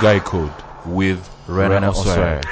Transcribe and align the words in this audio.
Guy 0.00 0.18
Code 0.20 0.52
with 0.86 1.28
Rena 1.46 1.90
Oswald. 1.90 2.46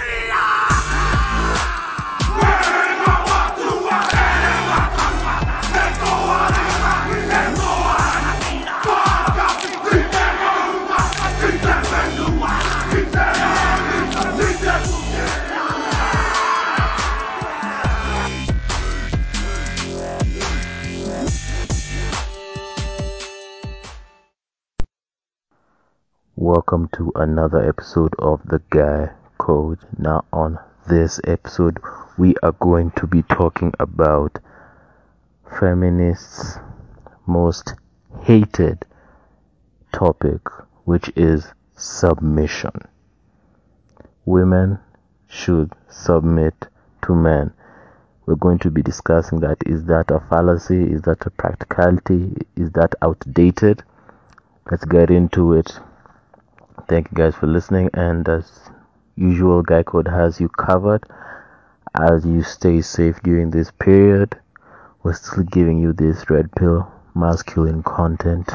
Welcome 26.49 26.89
to 26.95 27.13
another 27.15 27.69
episode 27.69 28.15
of 28.19 28.41
The 28.47 28.63
Guy 28.71 29.11
Code. 29.37 29.81
Now, 29.99 30.25
on 30.33 30.59
this 30.89 31.21
episode, 31.25 31.79
we 32.17 32.37
are 32.43 32.53
going 32.53 32.91
to 32.93 33.07
be 33.07 33.21
talking 33.21 33.75
about 33.79 34.39
feminists' 35.61 36.57
most 37.27 37.75
hated 38.23 38.87
topic, 39.93 40.41
which 40.85 41.13
is 41.15 41.53
submission. 41.77 42.89
Women 44.25 44.79
should 45.29 45.75
submit 45.91 46.55
to 47.03 47.15
men. 47.15 47.53
We're 48.25 48.37
going 48.37 48.61
to 48.61 48.71
be 48.71 48.81
discussing 48.81 49.41
that. 49.41 49.59
Is 49.67 49.85
that 49.85 50.11
a 50.11 50.21
fallacy? 50.31 50.83
Is 50.83 51.03
that 51.03 51.27
a 51.27 51.31
practicality? 51.31 52.39
Is 52.57 52.71
that 52.71 52.95
outdated? 53.03 53.83
Let's 54.71 54.87
get 54.87 55.11
into 55.11 55.53
it. 55.53 55.79
Thank 56.89 57.11
you 57.11 57.17
guys 57.17 57.35
for 57.35 57.47
listening, 57.47 57.91
and 57.93 58.27
as 58.27 58.51
usual, 59.15 59.61
Guy 59.61 59.83
Code 59.83 60.09
has 60.09 60.41
you 60.41 60.49
covered 60.49 61.05
as 61.95 62.25
you 62.25 62.43
stay 62.43 62.81
safe 62.81 63.21
during 63.23 63.51
this 63.51 63.71
period. 63.71 64.39
We're 65.03 65.13
still 65.13 65.45
giving 65.45 65.79
you 65.79 65.93
this 65.93 66.31
red 66.31 66.51
pill 66.53 66.91
masculine 67.15 67.83
content 67.83 68.49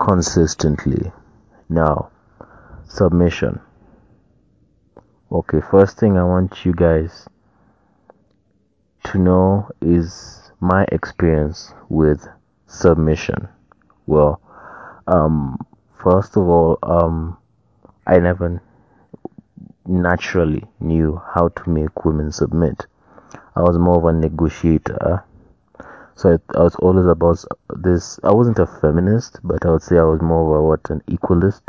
consistently. 0.00 1.12
Now, 1.68 2.10
submission. 2.88 3.60
Okay, 5.30 5.60
first 5.70 5.98
thing 5.98 6.18
I 6.18 6.24
want 6.24 6.64
you 6.64 6.72
guys 6.72 7.28
to 9.04 9.18
know 9.18 9.70
is 9.80 10.50
my 10.58 10.86
experience 10.90 11.72
with 11.88 12.26
submission. 12.66 13.48
Well, 14.06 14.40
um, 15.06 15.64
first 16.02 16.36
of 16.36 16.48
all, 16.48 16.78
um, 16.82 17.36
I 18.06 18.18
never 18.18 18.60
naturally 19.86 20.64
knew 20.80 21.20
how 21.34 21.48
to 21.48 21.70
make 21.70 22.04
women 22.04 22.32
submit. 22.32 22.86
I 23.54 23.62
was 23.62 23.78
more 23.78 23.96
of 23.96 24.04
a 24.04 24.12
negotiator. 24.12 25.24
So 26.14 26.32
I, 26.34 26.58
I 26.58 26.62
was 26.62 26.74
always 26.76 27.06
about 27.06 27.44
this. 27.76 28.18
I 28.22 28.32
wasn't 28.32 28.58
a 28.58 28.66
feminist, 28.66 29.38
but 29.44 29.64
I 29.64 29.70
would 29.70 29.82
say 29.82 29.98
I 29.98 30.04
was 30.04 30.20
more 30.20 30.56
of 30.56 30.62
a 30.62 30.68
what 30.68 30.90
an 30.90 31.02
equalist. 31.06 31.62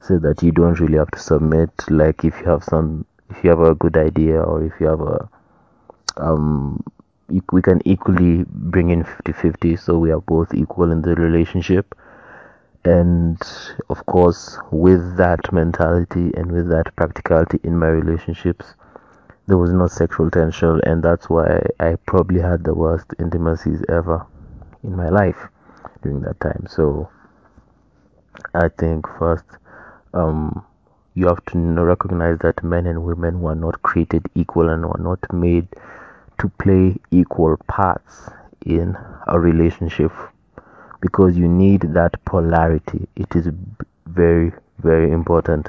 So 0.00 0.18
that 0.18 0.42
you 0.42 0.50
don't 0.50 0.80
really 0.80 0.98
have 0.98 1.12
to 1.12 1.18
submit. 1.18 1.70
Like 1.88 2.24
if 2.24 2.38
you 2.40 2.46
have 2.46 2.64
some, 2.64 3.06
if 3.30 3.44
you 3.44 3.50
have 3.50 3.60
a 3.60 3.74
good 3.74 3.96
idea, 3.96 4.40
or 4.40 4.64
if 4.64 4.72
you 4.80 4.86
have 4.86 5.00
a, 5.00 5.28
um, 6.16 6.82
we 7.52 7.62
can 7.62 7.80
equally 7.84 8.44
bring 8.48 8.90
in 8.90 9.04
50-50, 9.04 9.78
so 9.78 9.98
we 9.98 10.10
are 10.10 10.20
both 10.20 10.52
equal 10.54 10.90
in 10.90 11.02
the 11.02 11.14
relationship 11.14 11.94
and 12.84 13.40
of 13.88 14.04
course 14.06 14.58
with 14.70 15.16
that 15.16 15.52
mentality 15.52 16.32
and 16.36 16.50
with 16.50 16.68
that 16.68 16.94
practicality 16.96 17.58
in 17.62 17.78
my 17.78 17.86
relationships 17.86 18.74
there 19.46 19.58
was 19.58 19.72
no 19.72 19.86
sexual 19.86 20.30
tension 20.30 20.80
and 20.84 21.02
that's 21.02 21.30
why 21.30 21.60
i 21.80 21.96
probably 22.06 22.40
had 22.40 22.64
the 22.64 22.74
worst 22.74 23.06
intimacies 23.20 23.82
ever 23.88 24.26
in 24.82 24.96
my 24.96 25.08
life 25.08 25.48
during 26.02 26.20
that 26.20 26.38
time. 26.40 26.66
So 26.68 27.08
i 28.54 28.68
think 28.68 29.06
first 29.18 29.44
um, 30.14 30.64
you 31.14 31.26
have 31.26 31.44
to 31.46 31.58
recognize 31.58 32.38
that 32.38 32.62
men 32.62 32.86
and 32.86 33.04
women 33.04 33.40
were 33.40 33.54
not 33.54 33.82
created 33.82 34.26
equal 34.34 34.68
and 34.68 34.84
were 34.84 35.00
not 35.00 35.20
made 35.32 35.68
to 36.38 36.48
play 36.58 36.96
equal 37.10 37.56
parts 37.68 38.30
in 38.64 38.96
a 39.26 39.38
relationship 39.38 40.12
because 41.02 41.36
you 41.36 41.48
need 41.48 41.82
that 41.92 42.24
polarity. 42.24 43.06
It 43.16 43.36
is 43.36 43.48
very, 44.06 44.52
very 44.78 45.12
important 45.12 45.68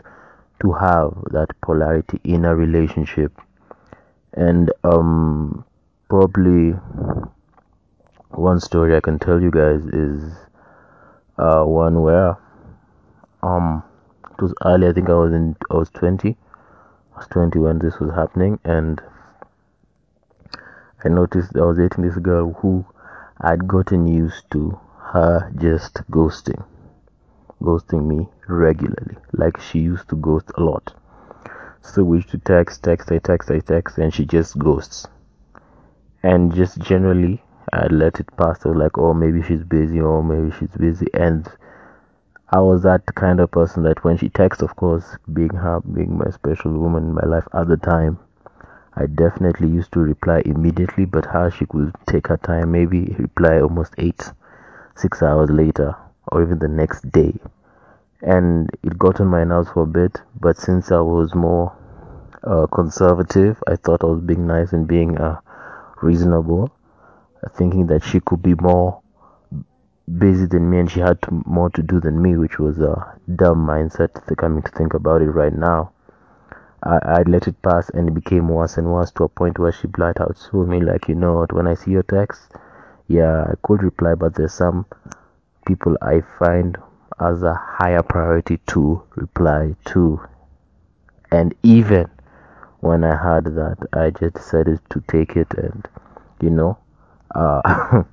to 0.62 0.72
have 0.72 1.18
that 1.32 1.50
polarity 1.62 2.22
in 2.24 2.46
a 2.46 2.56
relationship. 2.56 3.34
And 4.34 4.72
um, 4.84 5.66
probably 6.08 6.72
one 8.30 8.60
story 8.60 8.96
I 8.96 9.02
can 9.02 9.20
tell 9.20 9.42
you 9.42 9.52
guys 9.52 9.84
is 9.86 10.34
uh, 11.38 11.64
one 11.64 12.02
where 12.02 12.38
um 13.42 13.84
it 14.32 14.42
was 14.42 14.54
early. 14.66 14.88
I 14.88 14.94
think 14.94 15.10
I 15.10 15.14
was 15.14 15.34
in 15.34 15.56
I 15.70 15.76
was 15.76 15.90
twenty. 15.90 16.38
I 17.14 17.18
was 17.18 17.28
twenty 17.28 17.60
when 17.60 17.80
this 17.80 18.00
was 18.00 18.12
happening, 18.14 18.60
and 18.64 19.02
I 21.04 21.10
noticed 21.10 21.56
I 21.56 21.66
was 21.66 21.78
dating 21.78 22.06
this 22.06 22.18
girl 22.18 22.54
who 22.54 22.86
I'd 23.42 23.68
gotten 23.68 24.08
used 24.08 24.50
to 24.52 24.80
her 25.12 25.52
just 25.58 25.96
ghosting 26.10 26.64
ghosting 27.62 28.06
me 28.06 28.28
regularly 28.48 29.16
like 29.32 29.60
she 29.60 29.80
used 29.80 30.08
to 30.10 30.16
ghost 30.16 30.52
a 30.58 30.64
lot. 30.64 30.94
So 31.82 32.04
we 32.04 32.18
used 32.18 32.30
to 32.30 32.38
text 32.38 32.84
text 32.84 33.12
i 33.12 33.20
text 33.20 33.52
i 33.52 33.60
text 33.60 33.98
and 33.98 34.14
she 34.14 34.26
just 34.26 34.58
ghosts. 34.58 35.08
And 36.24 36.54
just 36.54 36.80
generally 36.80 37.44
i 37.72 37.88
let 37.88 38.20
it 38.20 38.36
pass. 38.38 38.64
Was 38.66 38.76
like 38.76 38.98
oh 38.98 39.14
maybe 39.14 39.44
she's 39.44 39.64
busy 39.64 40.00
or 40.02 40.24
maybe 40.24 40.56
she's 40.58 40.76
busy. 40.78 41.08
And 41.14 41.48
i 42.50 42.60
was 42.60 42.84
that 42.84 43.04
kind 43.16 43.40
of 43.40 43.52
person 43.52 43.84
that 43.84 44.04
when 44.04 44.18
she 44.18 44.30
texts 44.30 44.64
of 44.64 44.76
course 44.76 45.06
being 45.32 45.54
her 45.56 45.80
being 45.82 46.18
my 46.18 46.30
special 46.32 46.72
woman 46.72 47.04
in 47.04 47.14
my 47.14 47.26
life 47.26 47.48
at 47.54 47.68
the 47.68 47.78
time 47.78 48.20
I 48.96 49.08
definitely 49.08 49.70
used 49.70 49.92
to 49.94 50.02
reply 50.02 50.44
immediately, 50.46 51.06
but 51.06 51.26
her 51.26 51.50
she 51.50 51.66
could 51.66 51.96
take 52.06 52.28
her 52.28 52.38
time, 52.38 52.72
maybe 52.72 53.16
reply 53.18 53.60
almost 53.60 53.96
eight 53.98 54.32
six 54.96 55.22
hours 55.22 55.50
later 55.50 55.96
or 56.32 56.42
even 56.42 56.60
the 56.60 56.68
next 56.68 57.12
day. 57.12 57.34
And 58.22 58.70
it 58.84 58.98
got 58.98 59.20
on 59.20 59.28
my 59.28 59.44
nerves 59.44 59.70
for 59.70 59.84
a 59.84 59.88
bit, 59.88 60.22
but 60.40 60.58
since 60.58 60.92
I 60.92 61.02
was 61.02 61.36
more 61.36 61.76
uh, 62.44 62.68
conservative, 62.68 63.62
I 63.68 63.76
thought 63.76 64.04
I 64.04 64.08
was 64.08 64.22
being 64.22 64.48
nice 64.48 64.72
and 64.74 64.88
being 64.88 65.18
uh, 65.18 65.40
reasonable, 66.02 66.72
thinking 67.58 67.88
that 67.88 68.04
she 68.04 68.20
could 68.20 68.42
be 68.42 68.56
more 68.56 69.02
busy 70.18 70.46
than 70.46 70.70
me 70.70 70.80
and 70.80 70.92
she 70.92 71.00
had 71.00 71.22
to, 71.24 71.44
more 71.46 71.70
to 71.72 71.82
do 71.82 72.00
than 72.00 72.22
me, 72.22 72.38
which 72.38 72.60
was 72.60 72.80
a 72.80 73.18
dumb 73.36 73.66
mindset 73.66 74.12
coming 74.38 74.62
to 74.62 74.72
think 74.72 74.94
about 74.94 75.22
it 75.22 75.30
right 75.30 75.54
now. 75.54 75.92
I, 76.84 77.00
I 77.04 77.22
let 77.24 77.48
it 77.48 77.62
pass 77.62 77.90
and 77.90 78.10
it 78.10 78.14
became 78.14 78.50
worse 78.50 78.78
and 78.78 78.92
worse 78.92 79.12
to 79.12 79.24
a 79.24 79.30
point 79.30 79.58
where 79.58 79.72
she 79.72 79.88
blurted 79.88 80.22
out 80.22 80.38
to 80.52 80.66
me 80.66 80.82
like, 80.82 81.08
you 81.08 81.16
know 81.16 81.34
what, 81.36 81.54
when 81.54 81.68
I 81.68 81.76
see 81.76 81.92
your 81.92 82.04
text, 82.04 82.54
yeah, 83.08 83.46
I 83.50 83.54
could 83.64 83.84
reply, 83.84 84.16
but 84.16 84.36
there's 84.36 84.54
some 84.54 84.86
people 85.68 85.98
I 86.02 86.22
find 86.40 86.78
as 87.20 87.44
a 87.44 87.54
higher 87.54 88.04
priority 88.04 88.58
to 88.68 89.04
reply 89.16 89.76
to. 89.86 90.22
And 91.32 91.54
even 91.64 92.10
when 92.80 93.04
I 93.04 93.16
heard 93.16 93.46
that, 93.56 93.78
I 93.94 94.10
just 94.12 94.36
decided 94.36 94.80
to 94.90 95.02
take 95.08 95.36
it 95.36 95.54
and, 95.56 95.88
you 96.42 96.50
know, 96.50 96.78
uh, 97.34 98.04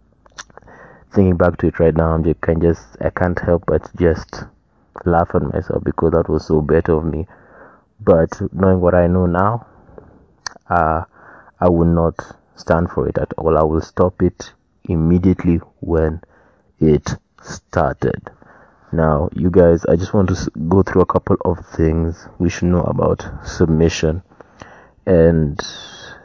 thinking 1.12 1.36
back 1.36 1.56
to 1.58 1.68
it 1.68 1.80
right 1.80 1.94
now, 1.94 2.18
just, 2.18 2.40
can 2.40 2.60
just, 2.60 2.82
I 3.00 3.10
can't 3.10 3.38
help 3.38 3.64
but 3.66 3.88
just 3.96 4.44
laugh 5.04 5.30
at 5.34 5.42
myself 5.42 5.82
because 5.84 6.12
that 6.12 6.28
was 6.28 6.46
so 6.46 6.60
bad 6.60 6.88
of 6.88 7.04
me. 7.04 7.26
But 8.00 8.40
knowing 8.52 8.80
what 8.80 8.94
I 8.94 9.06
know 9.06 9.26
now, 9.26 9.66
uh, 10.68 11.04
I 11.60 11.68
would 11.68 11.88
not 11.88 12.14
stand 12.60 12.90
for 12.90 13.08
it 13.08 13.18
at 13.18 13.32
all. 13.36 13.56
I 13.56 13.62
will 13.62 13.80
stop 13.80 14.22
it 14.22 14.52
immediately 14.84 15.56
when 15.80 16.20
it 16.78 17.08
started. 17.42 18.30
Now, 18.92 19.28
you 19.34 19.50
guys, 19.50 19.84
I 19.86 19.96
just 19.96 20.12
want 20.12 20.28
to 20.30 20.50
go 20.68 20.82
through 20.82 21.02
a 21.02 21.06
couple 21.06 21.36
of 21.44 21.64
things 21.76 22.26
we 22.38 22.50
should 22.50 22.68
know 22.68 22.82
about 22.82 23.24
submission 23.44 24.22
and 25.06 25.60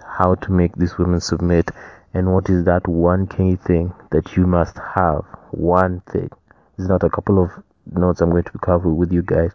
how 0.07 0.35
to 0.35 0.51
make 0.51 0.75
these 0.75 0.97
women 0.97 1.21
submit 1.21 1.69
and 2.13 2.33
what 2.33 2.49
is 2.49 2.63
that 2.63 2.87
one 2.87 3.27
key 3.27 3.55
thing 3.55 3.93
that 4.11 4.35
you 4.35 4.47
must 4.47 4.77
have. 4.95 5.25
One 5.51 6.01
thing. 6.11 6.29
It's 6.77 6.87
not 6.87 7.03
a 7.03 7.09
couple 7.09 7.43
of 7.43 7.51
notes 7.91 8.21
I'm 8.21 8.31
going 8.31 8.43
to 8.43 8.57
cover 8.59 8.91
with 8.91 9.11
you 9.11 9.21
guys 9.21 9.51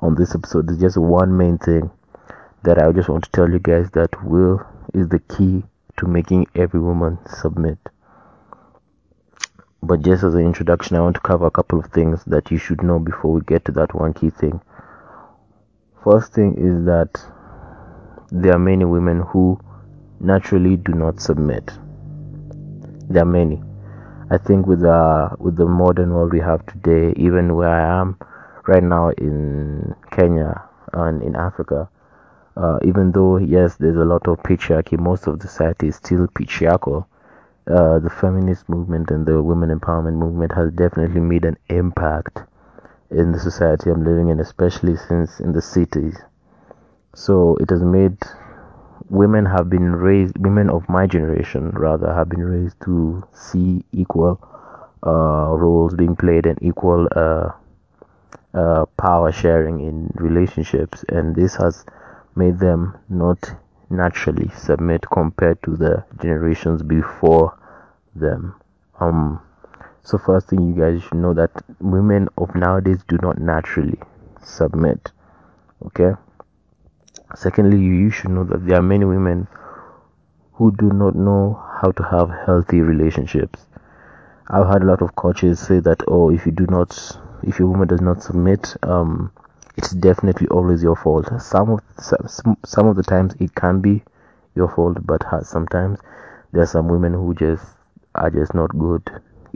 on 0.00 0.14
this 0.14 0.34
episode. 0.34 0.70
It's 0.70 0.80
just 0.80 0.96
one 0.96 1.36
main 1.36 1.58
thing 1.58 1.90
that 2.62 2.82
I 2.82 2.90
just 2.92 3.08
want 3.08 3.24
to 3.24 3.30
tell 3.32 3.50
you 3.50 3.58
guys 3.58 3.90
that 3.90 4.24
will 4.24 4.64
is 4.94 5.08
the 5.08 5.18
key 5.18 5.64
to 5.98 6.06
making 6.06 6.46
every 6.54 6.80
woman 6.80 7.18
submit. 7.26 7.78
But 9.82 10.02
just 10.02 10.24
as 10.24 10.34
an 10.34 10.44
introduction, 10.44 10.96
I 10.96 11.00
want 11.00 11.14
to 11.14 11.20
cover 11.20 11.46
a 11.46 11.50
couple 11.50 11.78
of 11.78 11.86
things 11.92 12.24
that 12.24 12.50
you 12.50 12.58
should 12.58 12.82
know 12.82 12.98
before 12.98 13.32
we 13.32 13.40
get 13.42 13.64
to 13.66 13.72
that 13.72 13.94
one 13.94 14.14
key 14.14 14.30
thing. 14.30 14.60
First 16.02 16.32
thing 16.32 16.54
is 16.56 16.86
that 16.86 17.20
there 18.30 18.54
are 18.54 18.58
many 18.58 18.84
women 18.84 19.20
who 19.20 19.60
naturally 20.18 20.76
do 20.76 20.92
not 20.92 21.20
submit. 21.20 21.70
There 23.08 23.22
are 23.22 23.26
many. 23.26 23.62
I 24.30 24.38
think 24.38 24.66
with 24.66 24.80
the 24.80 25.36
with 25.38 25.56
the 25.56 25.66
modern 25.66 26.12
world 26.12 26.32
we 26.32 26.40
have 26.40 26.66
today, 26.66 27.12
even 27.16 27.54
where 27.54 27.68
I 27.68 28.00
am 28.00 28.18
right 28.66 28.82
now 28.82 29.10
in 29.10 29.94
Kenya 30.10 30.64
and 30.92 31.22
in 31.22 31.36
Africa, 31.36 31.88
uh, 32.56 32.78
even 32.82 33.12
though 33.12 33.36
yes, 33.38 33.76
there's 33.76 33.96
a 33.96 34.04
lot 34.04 34.26
of 34.28 34.38
patriarchy, 34.42 34.98
most 34.98 35.26
of 35.26 35.38
the 35.40 35.48
society 35.48 35.88
is 35.88 35.96
still 35.96 36.26
patriarchal. 36.34 37.06
Uh, 37.66 37.98
the 37.98 38.10
feminist 38.10 38.68
movement 38.68 39.10
and 39.10 39.26
the 39.26 39.42
women 39.42 39.76
empowerment 39.76 40.14
movement 40.14 40.52
has 40.52 40.70
definitely 40.72 41.20
made 41.20 41.44
an 41.44 41.56
impact 41.68 42.40
in 43.10 43.32
the 43.32 43.38
society 43.40 43.90
I'm 43.90 44.04
living 44.04 44.28
in, 44.28 44.40
especially 44.40 44.96
since 44.96 45.40
in 45.40 45.52
the 45.52 45.62
cities. 45.62 46.16
So 47.14 47.56
it 47.56 47.70
has 47.70 47.82
made 47.82 48.18
women 49.10 49.46
have 49.46 49.68
been 49.70 49.94
raised, 49.96 50.38
women 50.38 50.70
of 50.70 50.88
my 50.88 51.06
generation 51.06 51.70
rather, 51.70 52.12
have 52.12 52.28
been 52.28 52.44
raised 52.44 52.80
to 52.82 53.24
see 53.32 53.84
equal 53.92 54.40
uh, 55.06 55.54
roles 55.56 55.94
being 55.94 56.16
played 56.16 56.46
and 56.46 56.58
equal 56.62 57.08
uh, 57.16 57.50
uh, 58.54 58.86
power 58.96 59.30
sharing 59.32 59.80
in 59.80 60.10
relationships, 60.16 61.04
and 61.08 61.34
this 61.36 61.54
has 61.56 61.84
made 62.36 62.58
them 62.58 62.96
not 63.08 63.56
naturally 63.90 64.50
submit 64.56 65.04
compared 65.10 65.62
to 65.62 65.76
the 65.76 66.04
generations 66.20 66.82
before 66.82 67.58
them. 68.14 68.54
Um, 69.00 69.40
so 70.02 70.18
first 70.18 70.48
thing 70.48 70.68
you 70.68 70.80
guys 70.80 71.02
should 71.02 71.18
know 71.18 71.34
that 71.34 71.50
women 71.80 72.28
of 72.38 72.54
nowadays 72.54 73.02
do 73.08 73.18
not 73.22 73.38
naturally 73.38 73.98
submit. 74.42 75.10
Okay. 75.84 76.12
Secondly, 77.34 77.78
you 77.78 78.10
should 78.10 78.30
know 78.30 78.44
that 78.44 78.64
there 78.66 78.78
are 78.78 78.82
many 78.82 79.04
women 79.04 79.48
who 80.52 80.70
do 80.76 80.90
not 80.90 81.14
know 81.14 81.60
how 81.82 81.90
to 81.90 82.02
have 82.02 82.30
healthy 82.46 82.80
relationships. 82.80 83.66
I've 84.48 84.68
had 84.68 84.82
a 84.82 84.86
lot 84.86 85.02
of 85.02 85.16
coaches 85.16 85.58
say 85.58 85.80
that, 85.80 86.02
oh, 86.06 86.30
if 86.30 86.46
you 86.46 86.52
do 86.52 86.66
not, 86.68 87.18
if 87.42 87.58
your 87.58 87.68
woman 87.68 87.88
does 87.88 88.00
not 88.00 88.22
submit, 88.22 88.76
um, 88.82 89.32
it's 89.76 89.90
definitely 89.90 90.48
always 90.48 90.82
your 90.82 90.96
fault. 90.96 91.28
Some 91.40 91.70
of 91.70 91.80
some, 91.98 92.56
some 92.64 92.86
of 92.86 92.96
the 92.96 93.02
times 93.02 93.34
it 93.40 93.54
can 93.54 93.80
be 93.80 94.02
your 94.54 94.68
fault, 94.68 94.98
but 95.06 95.22
sometimes 95.44 95.98
there 96.52 96.62
are 96.62 96.66
some 96.66 96.88
women 96.88 97.12
who 97.12 97.34
just 97.34 97.64
are 98.14 98.30
just 98.30 98.54
not 98.54 98.76
good 98.78 99.02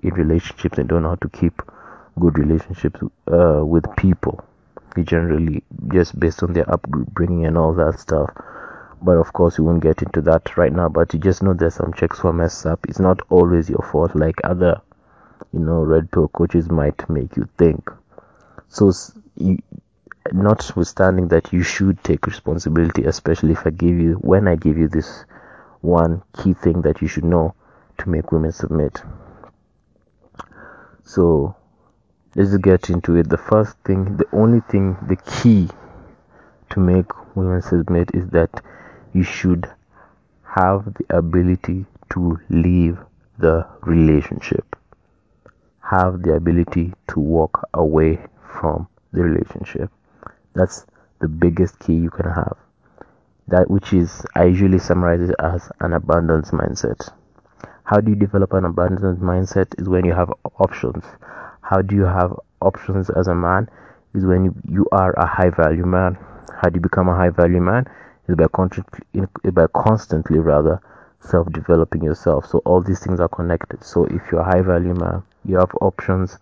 in 0.02 0.14
relationships 0.14 0.78
and 0.78 0.88
don't 0.88 1.02
know 1.02 1.10
how 1.10 1.14
to 1.16 1.28
keep 1.30 1.62
good 2.18 2.38
relationships 2.38 3.00
uh, 3.32 3.64
with 3.64 3.84
people. 3.96 4.44
Generally, 5.02 5.62
just 5.88 6.18
based 6.18 6.42
on 6.42 6.52
their 6.52 6.70
upbringing 6.70 7.46
and 7.46 7.56
all 7.56 7.72
that 7.74 7.98
stuff. 8.00 8.30
But 9.00 9.16
of 9.16 9.32
course, 9.32 9.58
we 9.58 9.64
won't 9.64 9.82
get 9.82 10.02
into 10.02 10.20
that 10.22 10.56
right 10.56 10.72
now. 10.72 10.88
But 10.88 11.14
you 11.14 11.20
just 11.20 11.42
know 11.42 11.54
there's 11.54 11.76
some 11.76 11.94
checks 11.94 12.18
who 12.18 12.32
messed 12.32 12.66
up. 12.66 12.80
It's 12.88 12.98
not 12.98 13.20
always 13.30 13.70
your 13.70 13.88
fault, 13.90 14.14
like 14.14 14.40
other, 14.44 14.80
you 15.52 15.60
know, 15.60 15.82
red 15.82 16.10
pill 16.10 16.28
coaches 16.28 16.68
might 16.68 17.08
make 17.08 17.36
you 17.36 17.48
think. 17.56 17.88
So, 18.68 18.92
you, 19.36 19.58
notwithstanding 20.32 21.28
that 21.28 21.52
you 21.52 21.62
should 21.62 22.02
take 22.04 22.26
responsibility, 22.26 23.04
especially 23.04 23.52
if 23.52 23.66
I 23.66 23.70
give 23.70 23.98
you, 23.98 24.14
when 24.14 24.46
I 24.48 24.56
give 24.56 24.76
you 24.76 24.88
this 24.88 25.24
one 25.80 26.22
key 26.36 26.54
thing 26.54 26.82
that 26.82 27.00
you 27.00 27.08
should 27.08 27.24
know 27.24 27.54
to 27.98 28.08
make 28.08 28.32
women 28.32 28.52
submit. 28.52 29.02
So, 31.04 31.56
let's 32.34 32.56
get 32.58 32.90
into 32.90 33.16
it. 33.16 33.28
The 33.28 33.38
first 33.38 33.76
thing, 33.84 34.16
the 34.16 34.26
only 34.32 34.60
thing, 34.60 34.96
the 35.08 35.16
key 35.16 35.68
to 36.70 36.80
make 36.80 37.06
women 37.34 37.62
submit 37.62 38.10
is 38.14 38.28
that 38.28 38.62
you 39.12 39.22
should 39.22 39.68
have 40.44 40.94
the 40.94 41.16
ability 41.16 41.86
to 42.10 42.38
leave 42.48 42.98
the 43.38 43.66
relationship. 43.82 44.76
Have 45.80 46.22
the 46.22 46.34
ability 46.34 46.92
to 47.08 47.20
walk 47.20 47.68
away 47.74 48.20
from 48.60 48.86
the 49.12 49.22
relationship. 49.22 49.90
That's 50.54 50.86
the 51.20 51.28
biggest 51.28 51.78
key 51.78 51.94
you 51.94 52.10
can 52.10 52.30
have. 52.30 52.56
That 53.48 53.70
which 53.70 53.92
is, 53.92 54.24
I 54.34 54.44
usually 54.44 54.78
summarize 54.78 55.28
it 55.28 55.34
as 55.38 55.70
an 55.80 55.92
abundance 55.92 56.50
mindset. 56.50 57.12
How 57.84 58.00
do 58.00 58.10
you 58.10 58.16
develop 58.16 58.52
an 58.52 58.64
abundance 58.64 59.18
mindset? 59.20 59.80
Is 59.80 59.88
when 59.88 60.04
you 60.04 60.12
have 60.12 60.32
options. 60.58 61.04
How 61.60 61.82
do 61.82 61.96
you 61.96 62.04
have 62.04 62.38
options 62.60 63.10
as 63.10 63.26
a 63.26 63.34
man? 63.34 63.68
Is 64.14 64.24
when 64.24 64.54
you, 64.68 64.86
are 64.92 65.12
a 65.18 65.26
high 65.26 65.50
value 65.50 65.86
man. 65.86 66.16
How 66.60 66.68
do 66.68 66.76
you 66.76 66.80
become 66.80 67.08
a 67.08 67.14
high 67.16 67.30
value 67.30 67.60
man? 67.60 67.86
Is 68.28 68.36
by 68.36 68.46
constantly, 68.48 69.26
by 69.52 69.66
constantly 69.74 70.38
rather 70.38 70.80
self 71.20 71.50
developing 71.52 72.02
yourself. 72.02 72.46
So 72.46 72.58
all 72.64 72.80
these 72.80 73.00
things 73.00 73.20
are 73.20 73.28
connected. 73.28 73.84
So 73.84 74.04
if 74.04 74.22
you're 74.30 74.40
a 74.40 74.44
high 74.44 74.62
value 74.62 74.94
man, 74.94 75.22
you 75.44 75.56
have 75.56 75.70
options. 75.80 76.38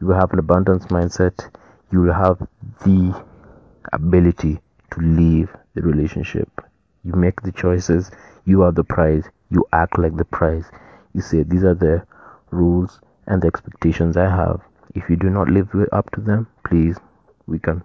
You 0.00 0.10
have 0.10 0.32
an 0.32 0.38
abundance 0.38 0.86
mindset. 0.86 1.50
You 1.92 2.00
will 2.00 2.14
have 2.14 2.38
the 2.84 3.24
ability 3.92 4.60
to 4.92 5.00
leave 5.00 5.54
the 5.74 5.82
relationship. 5.82 6.48
You 7.04 7.14
make 7.14 7.42
the 7.42 7.52
choices. 7.52 8.10
You 8.44 8.62
are 8.62 8.72
the 8.72 8.84
prize. 8.84 9.24
You 9.50 9.64
act 9.72 9.98
like 9.98 10.16
the 10.16 10.24
prize. 10.24 10.64
You 11.14 11.20
say, 11.22 11.42
These 11.42 11.64
are 11.64 11.74
the 11.74 12.04
rules 12.50 13.00
and 13.26 13.42
the 13.42 13.46
expectations 13.46 14.16
I 14.16 14.28
have. 14.28 14.60
If 14.94 15.08
you 15.08 15.16
do 15.16 15.30
not 15.30 15.48
live 15.48 15.68
up 15.92 16.10
to 16.12 16.20
them, 16.20 16.48
please, 16.64 16.96
we 17.46 17.58
can. 17.58 17.82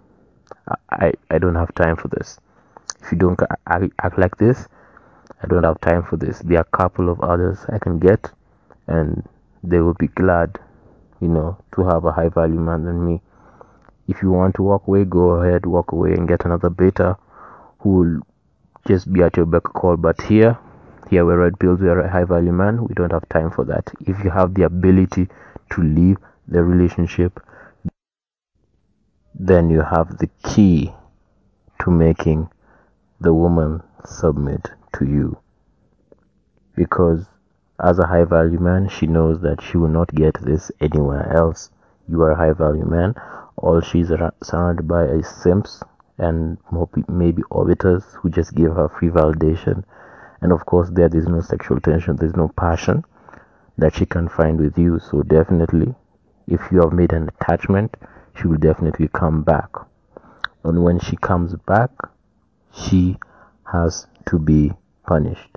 I, 0.90 1.12
I 1.30 1.38
don't 1.38 1.54
have 1.54 1.74
time 1.74 1.96
for 1.96 2.08
this. 2.08 2.38
If 3.02 3.12
you 3.12 3.18
don't 3.18 3.40
act 3.66 4.18
like 4.18 4.36
this, 4.36 4.66
I 5.42 5.46
don't 5.46 5.64
have 5.64 5.80
time 5.80 6.02
for 6.02 6.16
this. 6.16 6.40
There 6.40 6.58
are 6.58 6.66
a 6.72 6.76
couple 6.76 7.08
of 7.08 7.20
others 7.20 7.64
I 7.68 7.78
can 7.78 7.98
get, 7.98 8.30
and 8.86 9.28
they 9.62 9.80
will 9.80 9.94
be 9.94 10.08
glad, 10.08 10.58
you 11.20 11.28
know, 11.28 11.58
to 11.74 11.84
have 11.84 12.04
a 12.04 12.12
high 12.12 12.28
value 12.28 12.58
man 12.60 12.84
than 12.84 13.04
me. 13.06 13.20
If 14.08 14.22
you 14.22 14.30
want 14.30 14.54
to 14.56 14.62
walk 14.62 14.86
away, 14.86 15.04
go 15.04 15.30
ahead, 15.30 15.66
walk 15.66 15.92
away 15.92 16.12
and 16.12 16.28
get 16.28 16.44
another 16.44 16.70
beta 16.70 17.16
who 17.80 17.90
will 17.90 18.20
just 18.86 19.12
be 19.12 19.22
at 19.22 19.36
your 19.36 19.46
beck 19.46 19.64
call. 19.64 19.96
But 19.96 20.22
here, 20.22 20.58
here 21.10 21.24
we're 21.24 21.42
red 21.42 21.58
pills, 21.58 21.80
we 21.80 21.88
are 21.88 22.00
a 22.00 22.10
high 22.10 22.24
value 22.24 22.52
man. 22.52 22.84
We 22.84 22.94
don't 22.94 23.12
have 23.12 23.28
time 23.28 23.50
for 23.50 23.64
that. 23.64 23.92
If 24.00 24.22
you 24.22 24.30
have 24.30 24.54
the 24.54 24.62
ability 24.62 25.28
to 25.70 25.82
leave 25.82 26.18
the 26.46 26.62
relationship, 26.62 27.40
then 29.34 29.70
you 29.70 29.82
have 29.82 30.18
the 30.18 30.28
key 30.44 30.92
to 31.82 31.90
making 31.90 32.48
the 33.20 33.34
woman 33.34 33.82
submit 34.04 34.70
to 34.98 35.04
you. 35.04 35.38
Because 36.76 37.26
as 37.82 37.98
a 37.98 38.06
high 38.06 38.24
value 38.24 38.60
man, 38.60 38.88
she 38.88 39.06
knows 39.06 39.40
that 39.40 39.60
she 39.62 39.76
will 39.76 39.88
not 39.88 40.14
get 40.14 40.40
this 40.40 40.70
anywhere 40.80 41.32
else. 41.36 41.70
You 42.08 42.22
are 42.22 42.32
a 42.32 42.36
high 42.36 42.52
value 42.52 42.86
man 42.86 43.14
all 43.56 43.80
she's 43.80 44.10
surrounded 44.42 44.86
by 44.86 45.04
is 45.04 45.26
simps 45.28 45.82
and 46.18 46.58
maybe 47.08 47.42
orbiters 47.50 48.04
who 48.16 48.30
just 48.30 48.54
give 48.54 48.74
her 48.74 48.88
free 48.88 49.08
validation. 49.08 49.84
And 50.40 50.52
of 50.52 50.66
course, 50.66 50.88
there's 50.92 51.26
no 51.26 51.40
sexual 51.40 51.80
tension, 51.80 52.16
there's 52.16 52.36
no 52.36 52.48
passion 52.48 53.04
that 53.78 53.94
she 53.94 54.06
can 54.06 54.28
find 54.28 54.58
with 54.58 54.78
you. 54.78 54.98
So 54.98 55.22
definitely, 55.22 55.94
if 56.46 56.60
you 56.70 56.80
have 56.80 56.92
made 56.92 57.12
an 57.12 57.28
attachment, 57.28 57.96
she 58.34 58.46
will 58.46 58.58
definitely 58.58 59.08
come 59.08 59.42
back. 59.42 59.70
And 60.64 60.82
when 60.82 60.98
she 61.00 61.16
comes 61.16 61.54
back, 61.66 61.90
she 62.72 63.16
has 63.72 64.06
to 64.26 64.38
be 64.38 64.72
punished. 65.06 65.56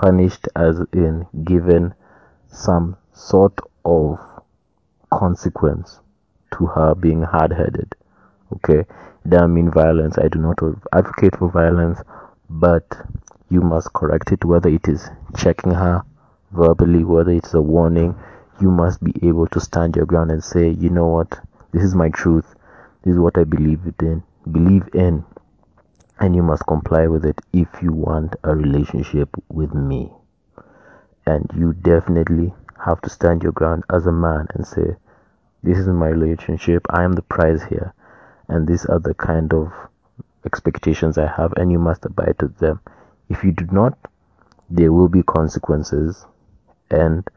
Punished 0.00 0.48
as 0.54 0.80
in 0.92 1.26
given 1.44 1.94
some 2.48 2.96
sort 3.12 3.58
of 3.84 4.18
consequence 5.10 6.00
to 6.52 6.66
her 6.66 6.94
being 6.94 7.22
hard 7.22 7.52
headed. 7.52 7.94
Okay, 8.52 8.80
it 8.80 9.28
doesn't 9.28 9.54
mean 9.54 9.70
violence. 9.70 10.18
I 10.18 10.28
do 10.28 10.38
not 10.38 10.58
advocate 10.92 11.36
for 11.36 11.50
violence, 11.50 12.00
but 12.48 12.84
you 13.48 13.60
must 13.60 13.92
correct 13.92 14.32
it, 14.32 14.44
whether 14.44 14.68
it 14.68 14.88
is 14.88 15.08
checking 15.36 15.72
her 15.72 16.02
verbally, 16.52 17.04
whether 17.04 17.32
it's 17.32 17.54
a 17.54 17.60
warning. 17.60 18.14
You 18.60 18.70
must 18.70 19.02
be 19.02 19.12
able 19.26 19.48
to 19.48 19.60
stand 19.60 19.96
your 19.96 20.06
ground 20.06 20.30
and 20.30 20.42
say, 20.42 20.70
you 20.70 20.90
know 20.90 21.08
what, 21.08 21.40
this 21.72 21.82
is 21.82 21.94
my 21.94 22.08
truth. 22.10 22.54
This 23.02 23.14
is 23.14 23.18
what 23.18 23.36
I 23.36 23.44
believe 23.44 23.80
in. 24.00 24.22
Believe 24.50 24.88
in, 24.94 25.24
and 26.20 26.36
you 26.36 26.42
must 26.42 26.66
comply 26.66 27.06
with 27.06 27.24
it 27.24 27.40
if 27.52 27.68
you 27.82 27.92
want 27.92 28.36
a 28.44 28.54
relationship 28.54 29.28
with 29.48 29.74
me. 29.74 30.12
And 31.26 31.50
you 31.56 31.72
definitely 31.72 32.54
have 32.84 33.00
to 33.00 33.10
stand 33.10 33.42
your 33.42 33.52
ground 33.52 33.84
as 33.90 34.06
a 34.06 34.12
man 34.12 34.46
and 34.54 34.66
say, 34.66 34.96
this 35.64 35.78
is 35.78 35.88
my 35.88 36.08
relationship. 36.08 36.86
I 36.90 37.04
am 37.04 37.12
the 37.12 37.22
prize 37.22 37.62
here. 37.64 37.94
And 38.48 38.68
these 38.68 38.84
are 38.86 38.98
the 38.98 39.14
kind 39.14 39.52
of 39.54 39.72
expectations 40.44 41.16
i 41.16 41.26
have 41.26 41.54
and 41.56 41.72
you 41.72 41.78
must 41.78 42.04
abide 42.04 42.38
to 42.38 42.48
them. 42.48 42.78
If 43.30 43.42
you 43.42 43.52
do 43.52 43.66
not 43.72 43.98
there 44.70 44.92
will 44.92 45.08
be 45.08 45.22
consequences. 45.22 46.24
And 46.90 47.28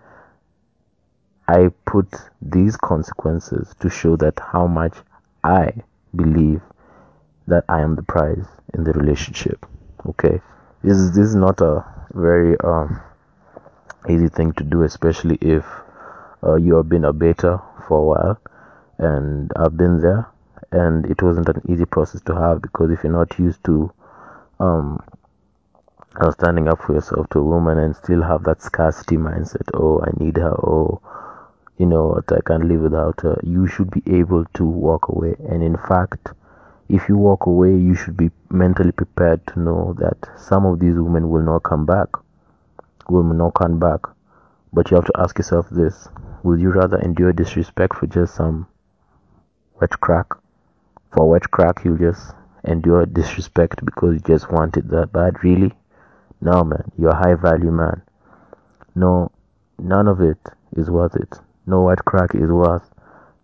I 1.47 1.69
put 1.85 2.07
these 2.41 2.75
consequences 2.75 3.73
to 3.79 3.89
show 3.89 4.15
that 4.17 4.39
how 4.39 4.67
much 4.67 4.97
I 5.43 5.71
believe 6.15 6.61
that 7.47 7.63
I 7.69 7.81
am 7.81 7.95
the 7.95 8.03
prize 8.03 8.45
in 8.73 8.83
the 8.83 8.91
relationship. 8.91 9.65
Okay, 10.05 10.41
this 10.83 10.97
is 10.97 11.15
this 11.15 11.27
is 11.27 11.35
not 11.35 11.61
a 11.61 11.85
very 12.13 12.57
um, 12.59 12.99
easy 14.09 14.27
thing 14.27 14.51
to 14.53 14.63
do, 14.63 14.83
especially 14.83 15.37
if 15.41 15.65
uh, 16.43 16.55
you 16.55 16.75
have 16.75 16.89
been 16.89 17.05
a 17.05 17.13
beta 17.13 17.61
for 17.87 17.99
a 17.99 18.03
while, 18.03 18.41
and 18.97 19.51
I've 19.55 19.77
been 19.77 19.99
there, 19.99 20.29
and 20.71 21.05
it 21.05 21.21
wasn't 21.21 21.49
an 21.49 21.61
easy 21.69 21.85
process 21.85 22.21
to 22.21 22.35
have 22.35 22.61
because 22.61 22.91
if 22.91 23.03
you're 23.03 23.13
not 23.13 23.37
used 23.39 23.63
to 23.65 23.91
um, 24.59 24.99
uh, 26.19 26.31
standing 26.31 26.67
up 26.67 26.81
for 26.81 26.93
yourself 26.93 27.27
to 27.29 27.39
a 27.39 27.43
woman 27.43 27.77
and 27.77 27.95
still 27.95 28.21
have 28.21 28.43
that 28.43 28.61
scarcity 28.61 29.17
mindset, 29.17 29.69
oh, 29.73 30.01
I 30.01 30.11
need 30.23 30.37
her, 30.37 30.53
oh, 30.53 31.01
you 31.77 31.85
know 31.85 32.07
what, 32.07 32.31
I 32.31 32.41
can't 32.45 32.65
live 32.65 32.81
without 32.81 33.21
her, 33.21 33.39
you 33.43 33.67
should 33.67 33.91
be 33.91 34.01
able 34.17 34.45
to 34.55 34.65
walk 34.65 35.09
away. 35.09 35.35
And 35.47 35.61
in 35.63 35.77
fact, 35.77 36.29
if 36.89 37.09
you 37.09 37.17
walk 37.17 37.45
away, 37.45 37.75
you 37.75 37.95
should 37.95 38.15
be 38.15 38.31
mentally 38.49 38.91
prepared 38.91 39.45
to 39.47 39.59
know 39.59 39.93
that 39.99 40.17
some 40.37 40.65
of 40.65 40.79
these 40.79 40.95
women 40.95 41.29
will 41.29 41.41
not 41.41 41.63
come 41.63 41.85
back. 41.85 42.07
Will 43.09 43.23
not 43.23 43.55
come 43.55 43.77
back. 43.77 43.99
But 44.71 44.89
you 44.89 44.95
have 44.95 45.05
to 45.05 45.19
ask 45.19 45.37
yourself 45.37 45.69
this 45.69 46.07
Will 46.43 46.59
you 46.59 46.71
rather 46.71 46.97
endure 46.99 47.33
disrespect 47.33 47.95
for 47.95 48.07
just 48.07 48.35
some 48.35 48.67
wet 49.79 49.99
crack? 49.99 50.27
For 51.13 51.29
wet 51.29 51.49
crack, 51.51 51.83
you'll 51.83 51.97
just 51.97 52.33
endure 52.63 53.05
disrespect 53.05 53.83
because 53.83 54.13
you 54.13 54.19
just 54.19 54.51
want 54.51 54.77
it 54.77 54.87
that 54.89 55.11
bad? 55.11 55.43
Really? 55.43 55.73
No, 56.41 56.63
man. 56.63 56.91
You're 56.97 57.11
a 57.11 57.15
high 57.15 57.35
value 57.35 57.71
man. 57.71 58.01
No, 58.93 59.31
none 59.79 60.07
of 60.07 60.21
it 60.21 60.37
is 60.75 60.89
worth 60.89 61.15
it. 61.15 61.39
No 61.65 61.81
white 61.81 62.05
crack 62.05 62.35
is 62.35 62.49
worth 62.49 62.83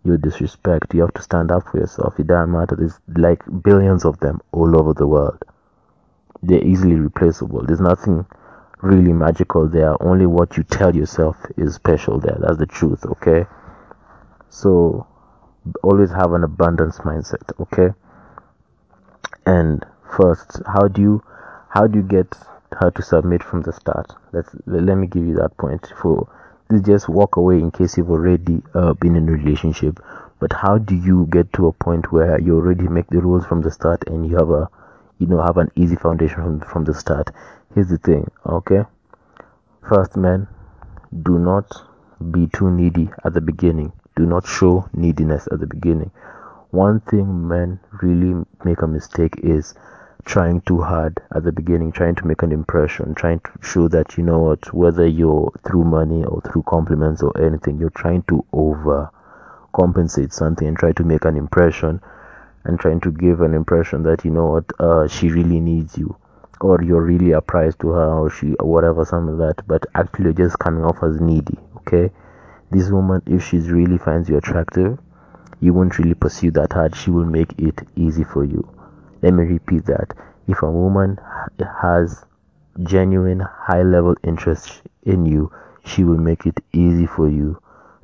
your 0.04 0.16
disrespect. 0.18 0.94
You 0.94 1.00
have 1.02 1.14
to 1.14 1.22
stand 1.22 1.50
up 1.50 1.64
for 1.70 1.78
yourself. 1.78 2.18
It 2.20 2.26
doesn't 2.26 2.52
matter. 2.52 2.76
There's 2.76 2.98
like 3.16 3.42
billions 3.62 4.04
of 4.04 4.20
them 4.20 4.40
all 4.52 4.78
over 4.78 4.94
the 4.94 5.06
world. 5.06 5.42
They're 6.42 6.64
easily 6.64 6.96
replaceable. 6.96 7.64
There's 7.64 7.80
nothing 7.80 8.26
really 8.84 9.12
magical 9.12 9.68
there. 9.68 10.00
Only 10.02 10.26
what 10.26 10.56
you 10.56 10.62
tell 10.62 10.94
yourself 10.94 11.36
is 11.56 11.74
special 11.74 12.20
there. 12.20 12.36
That's 12.40 12.58
the 12.58 12.66
truth, 12.66 13.04
okay? 13.06 13.46
So 14.50 15.06
always 15.82 16.10
have 16.10 16.32
an 16.32 16.44
abundance 16.44 16.98
mindset, 16.98 17.52
okay? 17.60 17.94
And 19.46 19.84
first, 20.16 20.60
how 20.66 20.88
do 20.88 21.02
you 21.02 21.22
how 21.68 21.86
do 21.86 21.98
you 21.98 22.04
get 22.04 22.36
her 22.78 22.90
to 22.90 23.02
submit 23.02 23.42
from 23.42 23.62
the 23.62 23.72
start? 23.72 24.12
Let's 24.32 24.54
let 24.66 24.96
me 24.96 25.06
give 25.06 25.26
you 25.26 25.34
that 25.34 25.56
point 25.56 25.92
for 26.00 26.28
this 26.68 26.82
just 26.82 27.08
walk 27.08 27.36
away 27.36 27.58
in 27.58 27.70
case 27.70 27.96
you've 27.96 28.10
already 28.10 28.62
uh, 28.74 28.94
been 28.94 29.16
in 29.16 29.28
a 29.28 29.32
relationship. 29.32 30.00
But 30.40 30.52
how 30.52 30.78
do 30.78 30.94
you 30.94 31.26
get 31.30 31.52
to 31.54 31.68
a 31.68 31.72
point 31.72 32.12
where 32.12 32.40
you 32.40 32.56
already 32.56 32.88
make 32.88 33.08
the 33.08 33.20
rules 33.20 33.46
from 33.46 33.62
the 33.62 33.70
start 33.70 34.04
and 34.06 34.26
you 34.26 34.36
have 34.36 34.50
a, 34.50 34.68
you 35.18 35.26
know, 35.26 35.42
have 35.42 35.56
an 35.56 35.70
easy 35.76 35.96
foundation 35.96 36.36
from, 36.36 36.60
from 36.60 36.84
the 36.84 36.94
start? 36.94 37.30
Here's 37.74 37.88
the 37.88 37.98
thing, 37.98 38.30
okay? 38.46 38.84
First, 39.88 40.16
man, 40.16 40.48
do 41.22 41.38
not 41.38 41.72
be 42.30 42.46
too 42.48 42.70
needy 42.70 43.10
at 43.24 43.34
the 43.34 43.40
beginning. 43.40 43.92
Do 44.16 44.26
not 44.26 44.46
show 44.46 44.88
neediness 44.92 45.48
at 45.50 45.60
the 45.60 45.66
beginning. 45.66 46.10
One 46.70 47.00
thing 47.00 47.48
men 47.48 47.80
really 48.02 48.44
make 48.64 48.82
a 48.82 48.86
mistake 48.86 49.34
is 49.42 49.74
trying 50.24 50.60
too 50.62 50.80
hard 50.80 51.20
at 51.34 51.44
the 51.44 51.52
beginning, 51.52 51.92
trying 51.92 52.14
to 52.16 52.26
make 52.26 52.42
an 52.42 52.52
impression, 52.52 53.14
trying 53.14 53.40
to 53.40 53.50
show 53.62 53.88
that 53.88 54.16
you 54.16 54.24
know 54.24 54.38
what, 54.38 54.72
whether 54.72 55.06
you're 55.06 55.52
through 55.66 55.84
money 55.84 56.24
or 56.24 56.40
through 56.40 56.62
compliments 56.62 57.22
or 57.22 57.36
anything, 57.40 57.78
you're 57.78 57.90
trying 57.90 58.22
to 58.24 58.44
over 58.52 59.10
compensate 59.74 60.32
something 60.32 60.66
and 60.66 60.78
try 60.78 60.92
to 60.92 61.04
make 61.04 61.24
an 61.24 61.36
impression 61.36 62.00
and 62.64 62.78
trying 62.78 63.00
to 63.00 63.10
give 63.10 63.40
an 63.40 63.54
impression 63.54 64.02
that 64.04 64.24
you 64.24 64.30
know 64.30 64.46
what, 64.46 64.64
uh, 64.80 65.06
she 65.08 65.28
really 65.28 65.60
needs 65.60 65.96
you 65.98 66.16
or 66.60 66.82
you're 66.82 67.02
really 67.02 67.32
a 67.32 67.40
prize 67.40 67.74
to 67.76 67.88
her 67.88 68.14
or 68.14 68.30
she 68.30 68.54
or 68.54 68.70
whatever, 68.70 69.04
some 69.04 69.28
of 69.28 69.38
that, 69.38 69.66
but 69.66 69.84
actually 69.94 70.24
you're 70.24 70.32
just 70.32 70.58
coming 70.58 70.84
off 70.84 71.02
as 71.02 71.20
needy, 71.20 71.58
okay? 71.76 72.10
This 72.70 72.90
woman, 72.90 73.22
if 73.26 73.44
she 73.44 73.58
really 73.58 73.98
finds 73.98 74.28
you 74.28 74.38
attractive, 74.38 74.98
you 75.60 75.74
won't 75.74 75.98
really 75.98 76.14
pursue 76.14 76.50
that 76.52 76.72
hard. 76.72 76.96
She 76.96 77.10
will 77.10 77.26
make 77.26 77.52
it 77.58 77.80
easy 77.96 78.24
for 78.24 78.44
you 78.44 78.68
let 79.24 79.32
me 79.32 79.44
repeat 79.44 79.86
that. 79.86 80.12
If 80.46 80.62
a 80.62 80.70
woman 80.70 81.18
has 81.82 82.26
genuine 82.82 83.40
high 83.40 83.82
level 83.82 84.14
interest 84.22 84.82
in 85.02 85.24
you, 85.24 85.50
she 85.86 86.04
will 86.04 86.18
make 86.18 86.44
it 86.44 86.60
easy 86.74 87.06
for 87.06 87.30
you 87.30 87.58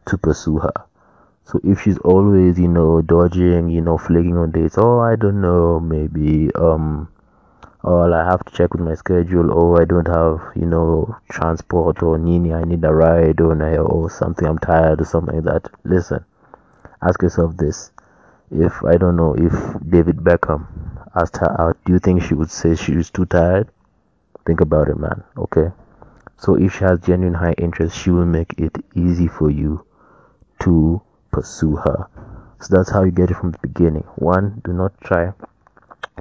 to 0.07 0.17
pursue 0.17 0.61
her. 0.61 0.73
So 1.45 1.61
if 1.65 1.83
she's 1.83 1.99
always, 1.99 2.59
you 2.59 2.69
know, 2.69 3.03
dodging, 3.03 3.71
you 3.71 3.81
know, 3.81 3.99
flaking 3.99 4.37
on 4.37 4.53
dates, 4.53 4.77
oh, 4.79 5.01
I 5.01 5.17
don't 5.17 5.41
know, 5.41 5.81
maybe, 5.81 6.55
um, 6.55 7.09
oh, 7.83 8.13
I 8.13 8.25
have 8.25 8.45
to 8.45 8.53
check 8.53 8.73
with 8.73 8.83
my 8.83 8.95
schedule, 8.95 9.51
oh, 9.53 9.77
I 9.77 9.85
don't 9.85 10.07
have, 10.07 10.53
you 10.55 10.67
know, 10.67 11.17
transport, 11.31 12.03
or 12.03 12.19
Nini, 12.19 12.53
I 12.53 12.65
need 12.65 12.85
a 12.85 12.93
ride, 12.93 13.41
or, 13.41 13.55
or 13.81 14.11
something, 14.11 14.47
I'm 14.47 14.59
tired, 14.59 15.01
or 15.01 15.05
something 15.05 15.35
like 15.35 15.45
that. 15.45 15.71
Listen, 15.85 16.25
ask 17.03 17.21
yourself 17.23 17.57
this. 17.57 17.91
If, 18.53 18.85
I 18.85 18.97
don't 18.97 19.17
know, 19.17 19.35
if 19.35 19.53
David 19.89 20.19
Beckham 20.19 20.67
asked 21.15 21.39
her 21.39 21.61
out, 21.61 21.79
do 21.85 21.93
you 21.93 21.99
think 21.99 22.23
she 22.23 22.35
would 22.35 22.51
say 22.51 22.77
she 22.77 22.97
was 22.97 23.11
too 23.11 23.27
tired? 23.27 23.69
Think 24.47 24.61
about 24.61 24.89
it, 24.89 24.99
man. 24.99 25.23
Okay. 25.37 25.71
So 26.39 26.55
if 26.55 26.75
she 26.75 26.85
has 26.85 27.01
genuine 27.01 27.35
high 27.35 27.55
interest, 27.59 27.97
she 27.97 28.11
will 28.11 28.27
make 28.27 28.55
it 28.59 28.77
easy 28.95 29.29
for 29.29 29.51
you 29.51 29.85
to 30.61 31.03
pursue 31.31 31.77
her. 31.77 32.07
So 32.61 32.77
that's 32.77 32.91
how 32.91 33.05
you 33.05 33.11
get 33.11 33.31
it 33.31 33.37
from 33.37 33.53
the 33.53 33.59
beginning. 33.59 34.05
One, 34.17 34.61
do 34.65 34.73
not 34.73 35.01
try 35.01 35.33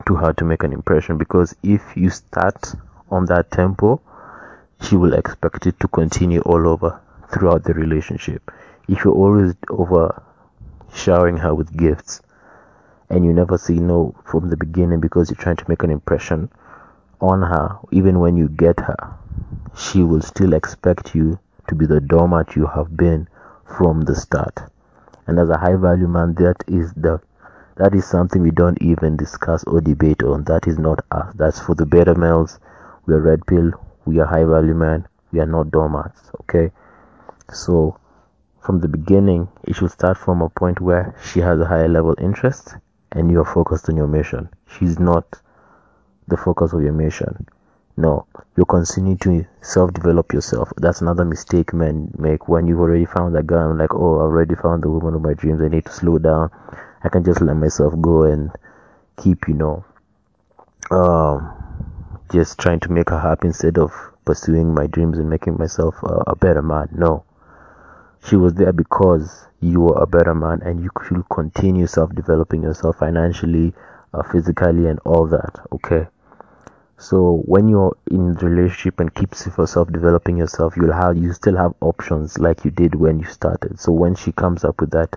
too 0.05 0.15
hard 0.15 0.37
to 0.37 0.45
make 0.45 0.63
an 0.63 0.73
impression 0.73 1.17
because 1.17 1.55
if 1.63 1.81
you 1.95 2.09
start 2.09 2.73
on 3.09 3.25
that 3.25 3.51
tempo, 3.51 4.01
she 4.81 4.95
will 4.95 5.13
expect 5.13 5.65
it 5.67 5.79
to 5.79 5.87
continue 5.87 6.41
all 6.41 6.67
over 6.67 7.01
throughout 7.31 7.63
the 7.63 7.73
relationship. 7.73 8.51
If 8.87 9.03
you're 9.03 9.13
always 9.13 9.55
over 9.69 10.23
showering 10.93 11.37
her 11.37 11.53
with 11.53 11.75
gifts, 11.75 12.21
and 13.09 13.25
you 13.25 13.33
never 13.33 13.57
say 13.57 13.73
no 13.73 14.15
from 14.23 14.49
the 14.49 14.57
beginning 14.57 14.99
because 14.99 15.29
you're 15.29 15.43
trying 15.43 15.57
to 15.57 15.65
make 15.67 15.83
an 15.83 15.89
impression 15.89 16.49
on 17.19 17.41
her, 17.41 17.77
even 17.91 18.19
when 18.19 18.37
you 18.37 18.47
get 18.47 18.79
her, 18.79 19.13
she 19.75 20.03
will 20.03 20.21
still 20.21 20.53
expect 20.53 21.15
you 21.15 21.39
to 21.67 21.75
be 21.75 21.85
the 21.85 21.99
doormat 21.99 22.55
you 22.55 22.67
have 22.67 22.95
been 22.95 23.27
from 23.65 24.01
the 24.01 24.15
start. 24.15 24.59
And 25.29 25.37
as 25.37 25.49
a 25.49 25.57
high 25.59 25.75
value 25.75 26.07
man, 26.07 26.33
that 26.39 26.63
is 26.67 26.91
the 26.93 27.21
that 27.75 27.93
is 27.93 28.03
something 28.07 28.41
we 28.41 28.49
don't 28.49 28.81
even 28.81 29.15
discuss 29.15 29.63
or 29.65 29.79
debate 29.79 30.23
on. 30.23 30.43
That 30.45 30.65
is 30.65 30.79
not 30.79 31.05
us. 31.11 31.31
That's 31.35 31.59
for 31.59 31.75
the 31.75 31.85
beta 31.85 32.15
males. 32.15 32.57
We 33.05 33.13
are 33.13 33.21
red 33.21 33.45
pill. 33.45 33.73
We 34.05 34.17
are 34.17 34.25
high 34.25 34.45
value 34.45 34.73
man. 34.73 35.07
We 35.31 35.39
are 35.39 35.45
not 35.45 35.69
doormats. 35.69 36.31
Okay. 36.41 36.71
So 37.53 37.99
from 38.59 38.79
the 38.79 38.87
beginning, 38.87 39.49
it 39.65 39.75
should 39.75 39.91
start 39.91 40.17
from 40.17 40.41
a 40.41 40.49
point 40.49 40.81
where 40.81 41.13
she 41.23 41.41
has 41.41 41.59
a 41.59 41.65
higher 41.65 41.87
level 41.87 42.15
interest 42.17 42.73
and 43.11 43.29
you're 43.29 43.45
focused 43.45 43.87
on 43.87 43.97
your 43.97 44.07
mission. 44.07 44.49
She's 44.79 44.97
not 44.97 45.39
the 46.27 46.37
focus 46.37 46.73
of 46.73 46.81
your 46.81 46.93
mission. 46.93 47.45
No, 47.99 48.27
you 48.55 48.63
continue 48.63 49.17
to 49.17 49.45
self 49.61 49.91
develop 49.93 50.31
yourself. 50.31 50.71
That's 50.77 51.01
another 51.01 51.25
mistake 51.25 51.73
men 51.73 52.13
make 52.17 52.47
when 52.47 52.65
you've 52.65 52.79
already 52.79 53.03
found 53.03 53.35
that 53.35 53.45
girl. 53.45 53.69
I'm 53.71 53.77
like, 53.77 53.93
oh, 53.93 54.19
I 54.19 54.21
already 54.21 54.55
found 54.55 54.83
the 54.83 54.89
woman 54.89 55.15
of 55.15 55.21
my 55.21 55.33
dreams. 55.33 55.61
I 55.61 55.67
need 55.67 55.83
to 55.83 55.91
slow 55.91 56.17
down. 56.17 56.49
I 57.03 57.09
can 57.09 57.25
just 57.25 57.41
let 57.41 57.57
myself 57.57 57.93
go 58.01 58.23
and 58.23 58.51
keep, 59.17 59.49
you 59.49 59.53
know, 59.53 59.83
um, 60.91 61.51
just 62.31 62.57
trying 62.57 62.79
to 62.79 62.89
make 62.89 63.09
her 63.09 63.19
happy 63.19 63.47
instead 63.47 63.77
of 63.77 63.91
pursuing 64.23 64.73
my 64.73 64.87
dreams 64.87 65.17
and 65.17 65.29
making 65.29 65.57
myself 65.57 65.95
a, 66.01 66.37
better 66.37 66.61
man. 66.61 66.87
No, 66.93 67.25
she 68.23 68.37
was 68.37 68.53
there 68.53 68.71
because 68.71 69.45
you 69.59 69.81
were 69.81 70.01
a 70.01 70.07
better 70.07 70.33
man 70.33 70.61
and 70.61 70.81
you 70.81 70.89
should 71.05 71.27
continue 71.27 71.85
self 71.85 72.15
developing 72.15 72.63
yourself 72.63 72.95
financially, 72.99 73.73
uh, 74.13 74.23
physically, 74.23 74.87
and 74.87 74.99
all 74.99 75.27
that. 75.27 75.53
Okay. 75.73 76.07
So 76.99 77.41
when 77.45 77.69
you're 77.69 77.95
in 78.11 78.33
relationship 78.35 78.99
and 78.99 79.13
keep 79.15 79.33
self 79.33 79.89
developing 79.89 80.35
yourself, 80.35 80.75
you'll 80.75 80.91
have 80.91 81.17
you 81.17 81.31
still 81.31 81.55
have 81.55 81.73
options 81.79 82.37
like 82.37 82.65
you 82.65 82.71
did 82.71 82.93
when 82.93 83.19
you 83.19 83.25
started. 83.25 83.79
So 83.79 83.93
when 83.93 84.15
she 84.15 84.33
comes 84.33 84.65
up 84.65 84.81
with 84.81 84.91
that 84.91 85.15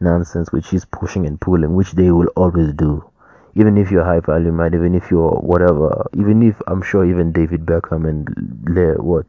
nonsense, 0.00 0.52
which 0.52 0.74
is 0.74 0.84
pushing 0.84 1.26
and 1.26 1.40
pulling, 1.40 1.74
which 1.74 1.92
they 1.92 2.10
will 2.10 2.28
always 2.36 2.74
do, 2.74 3.10
even 3.54 3.78
if 3.78 3.90
you're 3.90 4.04
high 4.04 4.20
value 4.20 4.52
man, 4.52 4.74
even 4.74 4.94
if 4.94 5.10
you're 5.10 5.30
whatever, 5.30 6.06
even 6.12 6.42
if 6.42 6.60
I'm 6.66 6.82
sure 6.82 7.06
even 7.06 7.32
David 7.32 7.64
Beckham 7.64 8.06
and 8.06 8.28
Le, 8.68 9.02
what 9.02 9.24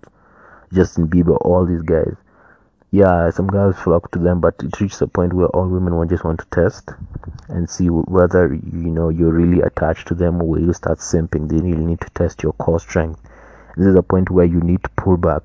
Justin 0.74 1.08
Bieber, 1.08 1.38
all 1.40 1.66
these 1.66 1.82
guys, 1.82 2.16
yeah, 2.92 3.30
some 3.30 3.48
guys 3.48 3.78
flock 3.78 4.12
to 4.12 4.20
them, 4.20 4.40
but 4.40 4.56
it 4.64 4.80
reaches 4.82 5.02
a 5.02 5.08
point 5.08 5.34
where 5.34 5.48
all 5.48 5.68
women 5.68 6.08
just 6.10 6.24
want 6.24 6.40
to 6.40 6.46
test 6.48 6.90
and 7.50 7.70
see 7.70 7.88
whether 7.88 8.54
you 8.54 8.90
know 8.90 9.10
you're 9.10 9.34
really 9.34 9.62
attached 9.62 10.08
to 10.08 10.16
them 10.16 10.42
or 10.42 10.48
will 10.48 10.62
you 10.62 10.74
start 10.74 11.00
simping. 11.00 11.50
They 11.50 11.58
really 11.58 11.86
need 11.86 12.02
to 12.02 12.10
test 12.12 12.44
your 12.44 12.54
core 12.54 12.80
strength 12.80 13.22
This 13.78 13.88
is 13.88 13.96
a 13.96 14.04
point 14.04 14.32
where 14.32 14.46
you 14.46 14.62
need 14.62 14.84
to 14.84 14.90
pull 14.98 15.18
back 15.18 15.44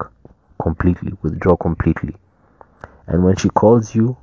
completely, 0.63 1.13
withdraw 1.23 1.57
completely. 1.57 2.17
And 3.07 3.25
when 3.25 3.37
she 3.37 3.51
calls 3.51 3.95
you, 3.95 4.17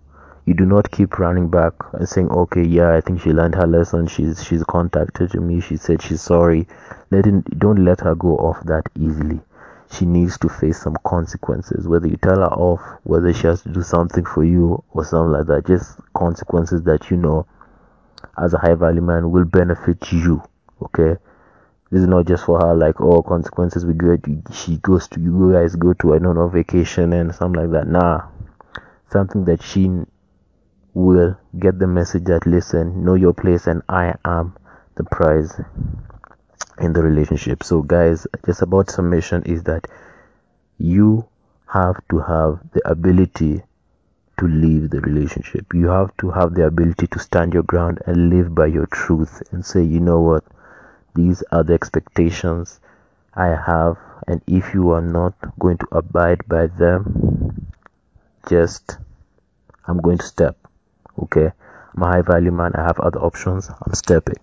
you 0.45 0.55
do 0.55 0.65
not 0.65 0.89
keep 0.91 1.19
running 1.19 1.49
back 1.49 1.73
and 1.93 2.09
saying, 2.09 2.31
"Okay, 2.31 2.63
yeah, 2.63 2.93
I 2.95 3.01
think 3.01 3.21
she 3.21 3.31
learned 3.33 3.55
her 3.55 3.67
lesson. 3.67 4.07
She's 4.07 4.43
she's 4.43 4.63
contacted 4.63 5.35
me. 5.35 5.59
She 5.61 5.77
said 5.77 6.01
she's 6.01 6.21
sorry." 6.21 6.67
Letting 7.11 7.41
don't 7.57 7.85
let 7.85 8.01
her 8.01 8.15
go 8.15 8.37
off 8.37 8.63
that 8.65 8.89
easily. 8.99 9.41
She 9.91 10.05
needs 10.05 10.37
to 10.39 10.49
face 10.49 10.81
some 10.81 10.97
consequences. 11.05 11.87
Whether 11.87 12.07
you 12.07 12.17
tell 12.17 12.37
her 12.37 12.53
off, 12.53 12.81
whether 13.03 13.33
she 13.33 13.47
has 13.47 13.61
to 13.63 13.69
do 13.69 13.81
something 13.81 14.25
for 14.25 14.43
you 14.43 14.83
or 14.91 15.05
something 15.05 15.31
like 15.31 15.47
that, 15.47 15.65
just 15.65 15.99
consequences 16.13 16.83
that 16.83 17.09
you 17.09 17.17
know, 17.17 17.45
as 18.37 18.53
a 18.53 18.57
high 18.57 18.75
value 18.75 19.01
man, 19.01 19.31
will 19.31 19.45
benefit 19.45 20.11
you. 20.11 20.43
Okay, 20.81 21.15
this 21.89 22.01
is 22.01 22.07
not 22.07 22.27
just 22.27 22.45
for 22.45 22.59
her. 22.59 22.75
Like, 22.75 22.99
oh, 22.99 23.23
consequences. 23.23 23.85
We 23.85 23.93
go. 23.93 24.17
She 24.51 24.77
goes 24.77 25.07
to 25.09 25.21
you 25.21 25.53
guys 25.53 25.75
go 25.75 25.93
to 25.93 26.15
I 26.15 26.19
don't 26.19 26.35
know 26.35 26.49
vacation 26.49 27.13
and 27.13 27.33
something 27.33 27.61
like 27.61 27.71
that. 27.71 27.87
Nah, 27.87 28.27
something 29.09 29.45
that 29.45 29.63
she 29.63 29.89
will 30.93 31.37
get 31.59 31.79
the 31.79 31.87
message 31.87 32.23
that 32.25 32.45
listen, 32.45 33.05
know 33.05 33.13
your 33.13 33.33
place, 33.33 33.67
and 33.67 33.81
I 33.87 34.15
am 34.25 34.55
the 34.95 35.03
prize 35.03 35.53
in 36.79 36.93
the 36.93 37.01
relationship. 37.01 37.63
So, 37.63 37.81
guys, 37.81 38.27
just 38.45 38.61
about 38.61 38.89
submission 38.89 39.43
is 39.43 39.63
that 39.63 39.87
you 40.77 41.27
have 41.67 42.01
to 42.09 42.19
have 42.19 42.59
the 42.73 42.87
ability 42.89 43.63
to 44.39 44.47
leave 44.47 44.89
the 44.89 45.01
relationship. 45.01 45.73
You 45.73 45.87
have 45.87 46.15
to 46.17 46.29
have 46.31 46.53
the 46.53 46.65
ability 46.65 47.07
to 47.07 47.19
stand 47.19 47.53
your 47.53 47.63
ground 47.63 48.01
and 48.05 48.29
live 48.29 48.53
by 48.53 48.67
your 48.67 48.85
truth 48.85 49.41
and 49.51 49.65
say, 49.65 49.83
you 49.83 49.99
know 49.99 50.21
what, 50.21 50.43
these 51.15 51.43
are 51.51 51.63
the 51.63 51.73
expectations 51.73 52.79
I 53.33 53.47
have, 53.47 53.97
and 54.27 54.41
if 54.47 54.73
you 54.73 54.91
are 54.91 55.01
not 55.01 55.33
going 55.59 55.77
to 55.79 55.87
abide 55.91 56.47
by 56.47 56.67
them, 56.67 57.71
just 58.47 58.97
I'm 59.85 59.99
going 59.99 60.19
to 60.19 60.25
step. 60.25 60.57
Okay, 61.23 61.51
I'm 61.95 62.03
a 62.03 62.07
high 62.07 62.21
value 62.21 62.51
man. 62.51 62.73
I 62.75 62.83
have 62.83 62.99
other 62.99 63.19
options. 63.19 63.69
I'm 63.69 63.93
stepping. 63.93 64.37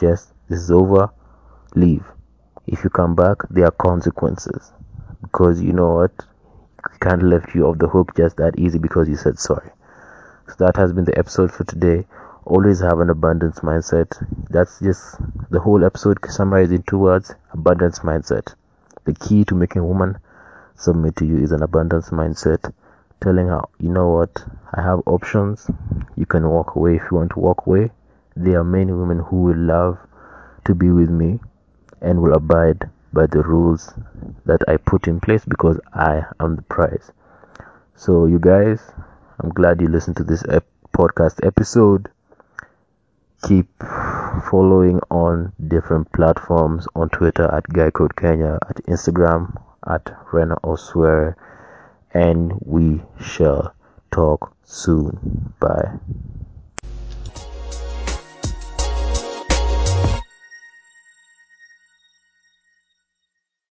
Just 0.00 0.32
this 0.48 0.60
is 0.60 0.70
over. 0.70 1.10
Leave. 1.74 2.04
If 2.66 2.82
you 2.84 2.90
come 2.90 3.14
back, 3.14 3.38
there 3.50 3.66
are 3.66 3.70
consequences. 3.70 4.72
Because 5.22 5.60
you 5.60 5.72
know 5.72 5.94
what? 5.94 6.12
Can't 7.00 7.22
let 7.22 7.54
you 7.54 7.66
off 7.66 7.78
the 7.78 7.88
hook 7.88 8.16
just 8.16 8.36
that 8.36 8.58
easy 8.58 8.78
because 8.78 9.08
you 9.08 9.16
said 9.16 9.38
sorry. 9.38 9.70
So 10.48 10.54
that 10.58 10.76
has 10.76 10.92
been 10.92 11.04
the 11.04 11.18
episode 11.18 11.52
for 11.52 11.64
today. 11.64 12.06
Always 12.44 12.80
have 12.80 13.00
an 13.00 13.10
abundance 13.10 13.60
mindset. 13.60 14.16
That's 14.50 14.78
just 14.80 15.20
the 15.50 15.60
whole 15.60 15.84
episode 15.84 16.18
summarized 16.28 16.72
in 16.72 16.82
two 16.84 16.98
words 16.98 17.34
abundance 17.52 17.98
mindset. 18.00 18.54
The 19.04 19.14
key 19.14 19.44
to 19.44 19.54
making 19.54 19.82
a 19.82 19.86
woman 19.86 20.18
submit 20.76 21.16
to 21.16 21.26
you 21.26 21.38
is 21.38 21.52
an 21.52 21.62
abundance 21.62 22.10
mindset 22.10 22.72
telling 23.20 23.48
her, 23.48 23.62
you 23.78 23.90
know 23.90 24.08
what, 24.08 24.44
I 24.72 24.82
have 24.82 25.00
options. 25.06 25.70
You 26.16 26.24
can 26.24 26.48
walk 26.48 26.76
away 26.76 26.96
if 26.96 27.02
you 27.10 27.16
want 27.18 27.32
to 27.32 27.40
walk 27.40 27.66
away. 27.66 27.90
There 28.36 28.60
are 28.60 28.64
many 28.64 28.92
women 28.92 29.18
who 29.18 29.42
will 29.42 29.58
love 29.58 29.98
to 30.64 30.74
be 30.74 30.90
with 30.90 31.10
me 31.10 31.40
and 32.00 32.20
will 32.22 32.34
abide 32.34 32.90
by 33.12 33.26
the 33.26 33.42
rules 33.42 33.92
that 34.44 34.62
I 34.68 34.76
put 34.76 35.08
in 35.08 35.20
place 35.20 35.44
because 35.44 35.80
I 35.92 36.24
am 36.40 36.56
the 36.56 36.62
prize. 36.62 37.10
So, 37.96 38.26
you 38.26 38.38
guys, 38.38 38.80
I'm 39.40 39.50
glad 39.50 39.80
you 39.80 39.88
listened 39.88 40.16
to 40.18 40.24
this 40.24 40.44
ep- 40.48 40.66
podcast 40.92 41.44
episode. 41.46 42.10
Keep 43.42 43.68
following 44.50 45.00
on 45.10 45.52
different 45.68 46.12
platforms 46.12 46.86
on 46.94 47.08
Twitter 47.08 47.44
at 47.44 47.68
Guy 47.68 47.90
Code 47.90 48.16
Kenya, 48.16 48.58
at 48.68 48.76
Instagram 48.86 49.60
at 49.86 50.12
Rena 50.32 50.56
Osware 50.64 51.34
and 52.12 52.52
we 52.64 53.02
shall 53.20 53.74
talk 54.10 54.54
soon. 54.64 55.54
Bye. 55.60 55.98